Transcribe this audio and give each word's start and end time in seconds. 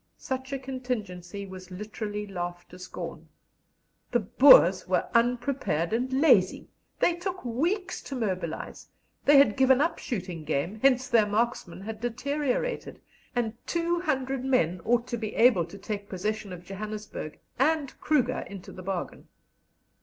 Such 0.17 0.51
a 0.51 0.57
contingency 0.57 1.45
was 1.45 1.69
literally 1.69 2.25
laughed 2.25 2.71
to 2.71 2.79
scorn. 2.79 3.29
"The 4.09 4.21
Boers 4.21 4.87
were 4.87 5.07
unprepared 5.13 5.93
and 5.93 6.11
lazy; 6.11 6.69
they 6.99 7.13
took 7.13 7.45
weeks 7.45 8.01
to 8.05 8.15
mobilize; 8.15 8.87
they 9.25 9.37
had 9.37 9.55
given 9.55 9.79
up 9.79 9.99
shooting 9.99 10.43
game, 10.43 10.79
hence 10.81 11.07
their 11.07 11.27
marksmen 11.27 11.81
had 11.81 12.01
deteriorated; 12.01 12.99
and 13.35 13.53
200 13.67 14.43
men 14.43 14.81
ought 14.85 15.05
to 15.05 15.17
be 15.17 15.35
able 15.35 15.65
to 15.65 15.77
take 15.77 16.09
possession 16.09 16.51
of 16.51 16.65
Johannesburg 16.65 17.37
and 17.59 17.93
Kruger 17.99 18.43
into 18.49 18.71
the 18.71 18.81
bargain." 18.81 19.27